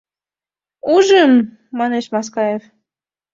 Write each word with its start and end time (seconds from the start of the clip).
—Ужым,— 0.93 1.33
манеш 1.77 2.05
Маскаев. 2.13 2.63